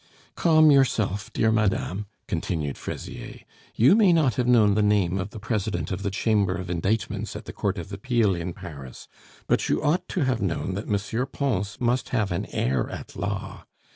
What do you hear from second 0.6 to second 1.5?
yourself,